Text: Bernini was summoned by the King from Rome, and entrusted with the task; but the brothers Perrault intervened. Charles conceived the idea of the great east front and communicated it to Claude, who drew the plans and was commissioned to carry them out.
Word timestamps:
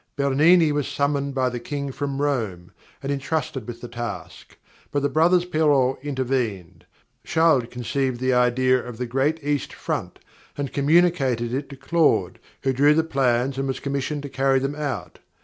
Bernini 0.15 0.71
was 0.71 0.87
summoned 0.87 1.35
by 1.35 1.47
the 1.47 1.59
King 1.59 1.91
from 1.91 2.19
Rome, 2.19 2.71
and 3.03 3.11
entrusted 3.11 3.67
with 3.67 3.81
the 3.81 3.87
task; 3.87 4.57
but 4.91 5.03
the 5.03 5.09
brothers 5.09 5.45
Perrault 5.45 5.99
intervened. 6.01 6.85
Charles 7.23 7.65
conceived 7.69 8.19
the 8.19 8.33
idea 8.33 8.83
of 8.83 8.97
the 8.97 9.05
great 9.05 9.39
east 9.43 9.71
front 9.71 10.17
and 10.57 10.73
communicated 10.73 11.53
it 11.53 11.69
to 11.69 11.75
Claude, 11.77 12.39
who 12.63 12.73
drew 12.73 12.95
the 12.95 13.03
plans 13.03 13.59
and 13.59 13.67
was 13.67 13.79
commissioned 13.79 14.23
to 14.23 14.29
carry 14.29 14.57
them 14.57 14.73
out. 14.73 15.19